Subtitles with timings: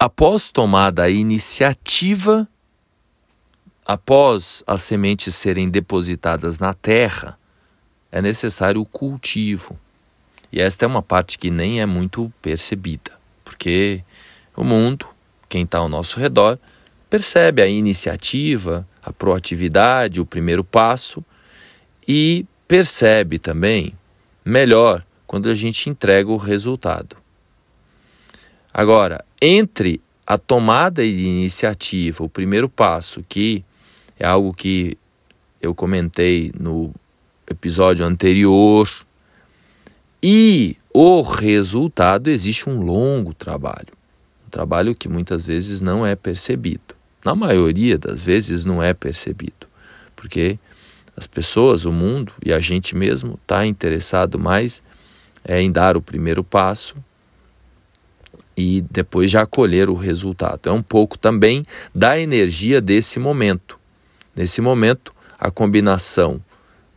[0.00, 2.48] após tomada a iniciativa,
[3.84, 7.38] após as sementes serem depositadas na terra,
[8.10, 9.78] é necessário o cultivo.
[10.50, 13.12] E esta é uma parte que nem é muito percebida,
[13.44, 14.02] porque
[14.56, 15.06] o mundo,
[15.50, 16.58] quem está ao nosso redor,
[17.10, 21.22] percebe a iniciativa, a proatividade, o primeiro passo
[22.08, 23.92] e percebe também
[24.42, 27.19] melhor quando a gente entrega o resultado.
[28.72, 33.64] Agora, entre a tomada de iniciativa, o primeiro passo, que
[34.18, 34.96] é algo que
[35.60, 36.94] eu comentei no
[37.48, 38.88] episódio anterior,
[40.22, 43.92] e o resultado, existe um longo trabalho.
[44.46, 46.94] Um trabalho que muitas vezes não é percebido.
[47.24, 49.66] Na maioria das vezes não é percebido.
[50.14, 50.58] Porque
[51.16, 54.82] as pessoas, o mundo e a gente mesmo está interessado mais
[55.44, 56.96] é, em dar o primeiro passo
[58.56, 60.68] e depois já colher o resultado.
[60.68, 61.64] É um pouco também
[61.94, 63.78] da energia desse momento.
[64.34, 66.42] Nesse momento, a combinação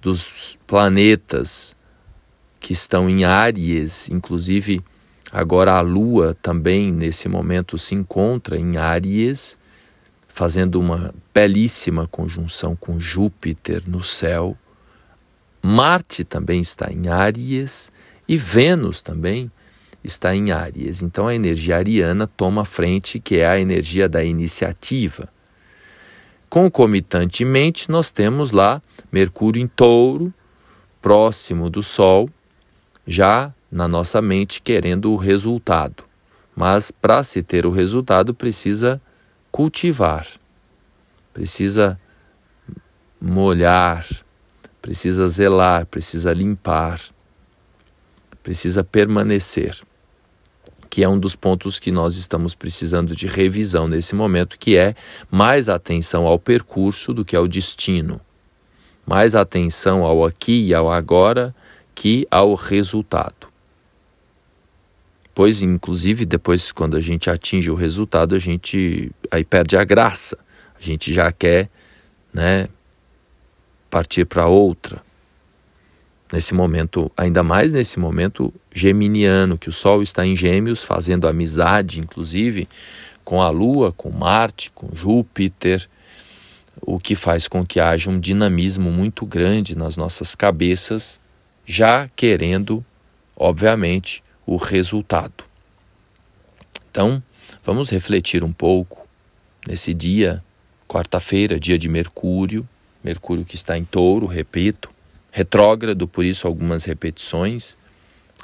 [0.02, 1.76] dos planetas
[2.60, 4.82] que estão em Áries, inclusive
[5.32, 9.58] agora a Lua também nesse momento se encontra em Áries,
[10.28, 14.58] fazendo uma belíssima conjunção com Júpiter no céu.
[15.62, 17.92] Marte também está em Áries
[18.28, 19.52] e Vênus também
[20.04, 21.02] está em Áries.
[21.02, 25.30] Então a energia ariana toma frente, que é a energia da iniciativa.
[26.50, 28.82] Concomitantemente, nós temos lá
[29.12, 30.34] Mercúrio em Touro,
[31.02, 32.30] próximo do Sol,
[33.08, 36.04] já na nossa mente querendo o resultado.
[36.56, 39.02] Mas para se ter o resultado precisa
[39.52, 40.28] cultivar,
[41.34, 42.00] precisa
[43.20, 44.06] molhar,
[44.80, 47.02] precisa zelar, precisa limpar,
[48.44, 49.82] precisa permanecer
[50.94, 54.94] que é um dos pontos que nós estamos precisando de revisão nesse momento, que é
[55.32, 58.22] mais atenção ao percurso do que ao destino,
[59.04, 61.56] mais atenção ao aqui e ao agora
[61.96, 63.48] que ao resultado.
[65.34, 70.38] Pois, inclusive, depois, quando a gente atinge o resultado, a gente aí perde a graça.
[70.80, 71.72] A gente já quer
[72.32, 72.70] né,
[73.90, 75.02] partir para outra
[76.34, 82.00] nesse momento, ainda mais nesse momento geminiano, que o Sol está em Gêmeos, fazendo amizade,
[82.00, 82.68] inclusive,
[83.24, 85.88] com a Lua, com Marte, com Júpiter,
[86.82, 91.22] o que faz com que haja um dinamismo muito grande nas nossas cabeças,
[91.68, 92.84] já querendo,
[93.36, 95.44] obviamente, o resultado.
[96.90, 97.22] Então,
[97.64, 99.08] vamos refletir um pouco
[99.68, 100.44] nesse dia,
[100.88, 102.68] quarta-feira, dia de Mercúrio,
[103.04, 104.93] Mercúrio que está em touro, repito,
[105.34, 107.76] retrógrado, por isso algumas repetições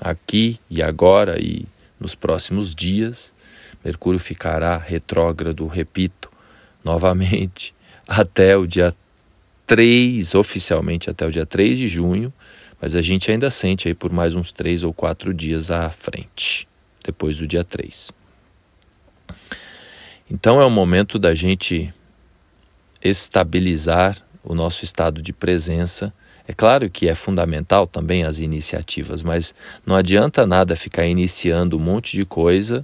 [0.02, 1.68] aqui e agora e
[2.00, 3.34] nos próximos dias.
[3.86, 6.32] Mercúrio ficará retrógrado, repito,
[6.84, 7.76] novamente,
[8.08, 8.94] até o dia
[9.68, 12.34] 3, oficialmente até o dia 3 de junho,
[12.82, 16.68] mas a gente ainda sente aí por mais uns 3 ou 4 dias à frente,
[17.06, 18.12] depois do dia 3.
[20.28, 21.94] Então é o momento da gente
[23.00, 26.12] estabilizar o nosso estado de presença
[26.50, 29.54] é claro que é fundamental também as iniciativas, mas
[29.86, 32.84] não adianta nada ficar iniciando um monte de coisa,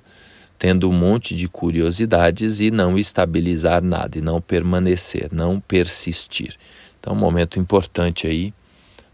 [0.59, 6.56] tendo um monte de curiosidades e não estabilizar nada, e não permanecer, não persistir.
[7.00, 8.54] Então, um momento importante aí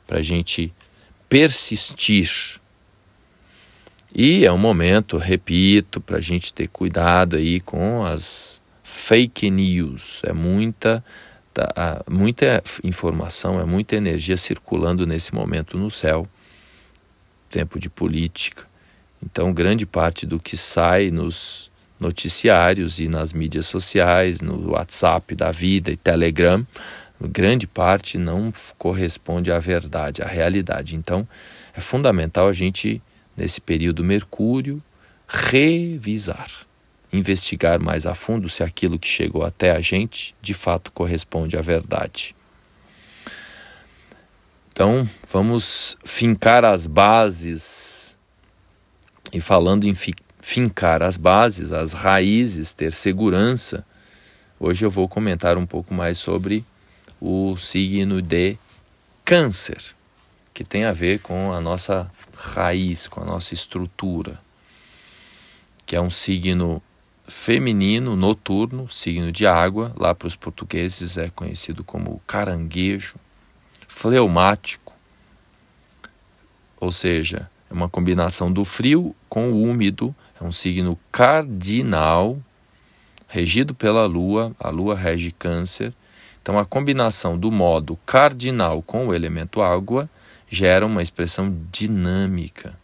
[0.06, 0.73] para a gente
[1.29, 2.59] persistir.
[4.13, 10.22] E é um momento, repito, para a gente ter cuidado aí com as fake news.
[10.25, 11.01] É muita
[11.53, 16.25] Tá, muita informação, é muita energia circulando nesse momento no céu,
[17.50, 18.66] tempo de política.
[19.22, 21.69] Então, grande parte do que sai nos
[22.00, 26.66] noticiários e nas mídias sociais, no WhatsApp da vida e Telegram,
[27.19, 30.95] grande parte não corresponde à verdade, à realidade.
[30.95, 31.28] Então,
[31.75, 33.01] é fundamental a gente,
[33.35, 34.81] nesse período Mercúrio,
[35.28, 36.50] revisar
[37.13, 41.61] investigar mais a fundo se aquilo que chegou até a gente de fato corresponde à
[41.61, 42.35] verdade.
[44.72, 48.17] Então, vamos fincar as bases.
[49.34, 49.93] E falando em
[50.41, 53.85] fincar as bases, as raízes, ter segurança,
[54.59, 56.66] hoje eu vou comentar um pouco mais sobre
[57.19, 58.58] o signo de
[59.23, 59.81] Câncer,
[60.53, 64.41] que tem a ver com a nossa raiz, com a nossa estrutura,
[65.85, 66.81] que é um signo
[67.31, 73.16] feminino noturno, signo de água, lá para os portugueses é conhecido como caranguejo,
[73.87, 74.93] fleumático,
[76.79, 82.37] ou seja, é uma combinação do frio com o úmido, é um signo cardinal,
[83.28, 85.93] regido pela Lua, a Lua rege Câncer.
[86.41, 90.09] Então, a combinação do modo cardinal com o elemento água
[90.49, 92.77] gera uma expressão dinâmica,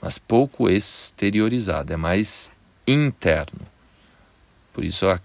[0.00, 2.52] mas pouco exteriorizada, é mais
[2.86, 3.71] interno.
[4.72, 5.20] Por isso, a,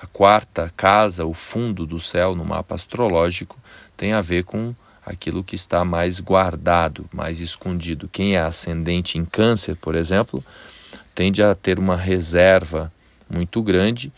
[0.00, 3.58] a quarta casa, o fundo do céu no mapa astrológico,
[3.96, 8.08] tem a ver com aquilo que está mais guardado, mais escondido.
[8.08, 10.44] Quem é ascendente em Câncer, por exemplo,
[11.14, 12.92] tende a ter uma reserva
[13.28, 14.12] muito grande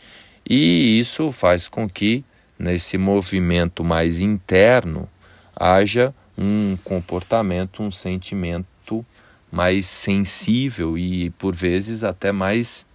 [0.47, 2.23] e isso faz com que
[2.57, 5.09] nesse movimento mais interno
[5.55, 9.05] haja um comportamento, um sentimento
[9.51, 12.85] mais sensível e por vezes até mais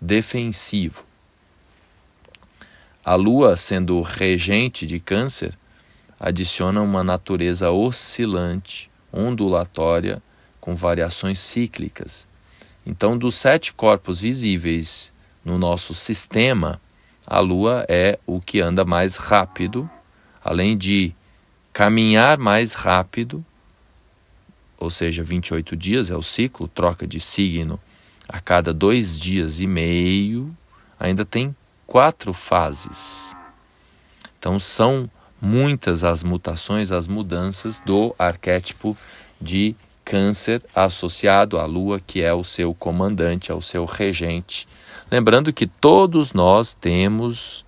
[0.00, 1.04] defensivo.
[3.04, 5.56] A lua, sendo regente de Câncer,
[6.18, 10.22] adiciona uma natureza oscilante, ondulatória,
[10.60, 12.26] com variações cíclicas.
[12.86, 15.12] Então, dos sete corpos visíveis
[15.44, 16.80] no nosso sistema,
[17.26, 19.88] a Lua é o que anda mais rápido,
[20.42, 21.14] além de
[21.72, 23.44] caminhar mais rápido,
[24.78, 27.78] ou seja, 28 dias é o ciclo, troca de signo
[28.28, 30.54] a cada dois dias e meio,
[30.98, 31.54] ainda tem
[31.86, 33.34] quatro fases.
[34.38, 35.10] Então, são
[35.40, 38.96] muitas as mutações, as mudanças do arquétipo
[39.40, 44.68] de Câncer associado à Lua, que é o seu comandante, é o seu regente.
[45.10, 47.64] Lembrando que todos nós temos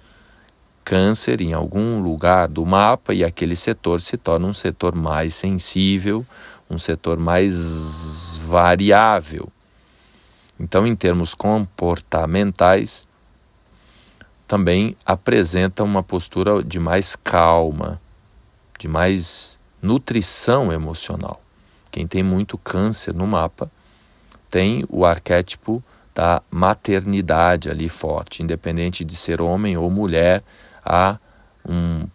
[0.85, 6.25] Câncer em algum lugar do mapa e aquele setor se torna um setor mais sensível,
[6.70, 9.50] um setor mais variável.
[10.58, 13.06] Então, em termos comportamentais,
[14.47, 18.00] também apresenta uma postura de mais calma,
[18.79, 21.41] de mais nutrição emocional.
[21.91, 23.70] Quem tem muito câncer no mapa
[24.50, 25.82] tem o arquétipo
[26.14, 30.43] da maternidade ali forte, independente de ser homem ou mulher,
[30.82, 31.19] há
[31.69, 32.06] um,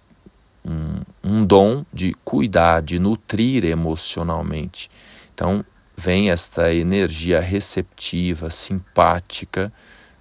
[0.65, 4.89] um, um dom de cuidar, de nutrir emocionalmente.
[5.33, 5.63] Então,
[6.01, 9.71] vem esta energia receptiva, simpática,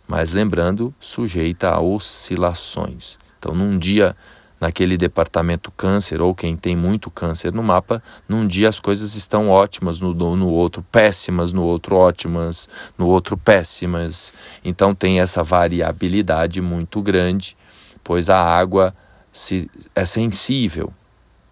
[0.07, 3.19] mas lembrando, sujeita a oscilações.
[3.39, 4.15] Então, num dia,
[4.61, 9.49] naquele departamento câncer, ou quem tem muito câncer no mapa, num dia as coisas estão
[9.49, 12.69] ótimas, no, no outro péssimas, no outro ótimas,
[12.99, 14.35] no outro péssimas.
[14.63, 17.57] Então, tem essa variabilidade muito grande,
[18.05, 18.95] pois a água
[19.33, 20.93] se, é sensível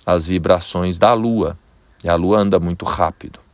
[0.04, 1.58] às vibrações da lua,
[2.04, 3.47] e a lua anda muito rápido.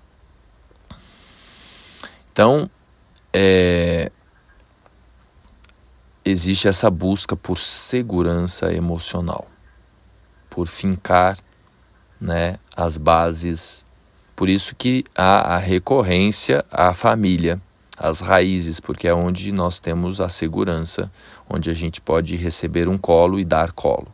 [2.35, 2.69] Então,
[3.33, 4.11] é,
[6.25, 9.47] existe essa busca por segurança emocional,
[10.51, 11.39] por fincar
[12.21, 13.87] né, as bases.
[14.35, 17.63] Por isso que há a recorrência à família,
[17.97, 21.09] às raízes, porque é onde nós temos a segurança,
[21.49, 24.13] onde a gente pode receber um colo e dar colo.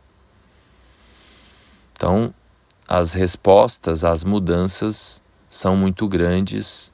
[1.95, 2.31] Então,
[2.87, 6.93] as respostas às mudanças são muito grandes,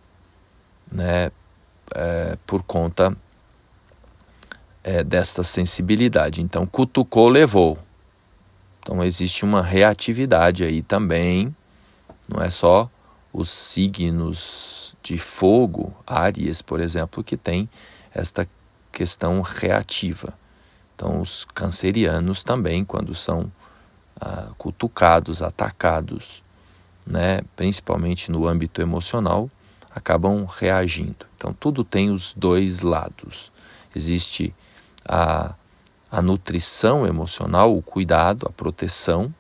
[0.91, 1.31] né,
[1.95, 3.15] é, por conta
[4.83, 6.41] é, desta sensibilidade.
[6.41, 7.77] Então, cutucou, levou.
[8.79, 11.53] Então, existe uma reatividade aí também,
[12.27, 12.89] não é só
[13.33, 17.69] os signos de fogo, Áries, por exemplo, que tem
[18.13, 18.47] esta
[18.91, 20.33] questão reativa.
[20.95, 23.51] Então, os cancerianos também, quando são
[24.19, 26.43] ah, cutucados, atacados,
[27.05, 29.49] né, principalmente no âmbito emocional,
[29.97, 31.25] acabam reagindo.
[31.35, 33.51] Então, tudo tem os dois lados.
[33.95, 34.53] Existe
[35.05, 35.55] a,
[36.11, 39.33] a nutrição emocional, o cuidado, a proteção,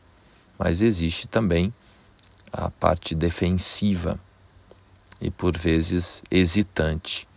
[0.57, 1.73] mas existe também
[2.51, 4.19] a parte defensiva
[5.21, 7.27] e por vezes hesitante,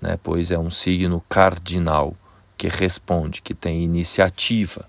[0.00, 0.18] né?
[0.22, 2.16] pois é um signo cardinal
[2.56, 4.86] que responde, que tem iniciativa.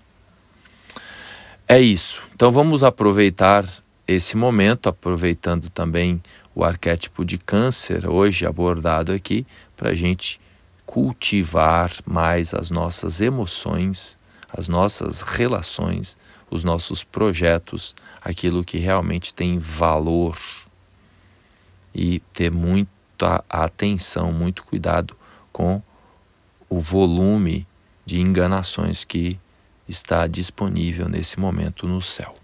[1.66, 2.26] É isso.
[2.34, 3.66] Então vamos aproveitar
[4.06, 6.22] esse momento, aproveitando também
[6.58, 9.46] o arquétipo de Câncer, hoje abordado aqui,
[9.76, 10.40] para a gente
[10.84, 14.18] cultivar mais as nossas emoções,
[14.52, 16.18] as nossas relações,
[16.50, 20.36] os nossos projetos, aquilo que realmente tem valor
[21.94, 25.16] e ter muita atenção, muito cuidado
[25.52, 25.80] com
[26.68, 27.68] o volume
[28.04, 29.38] de enganações que
[29.88, 32.34] está disponível nesse momento no céu.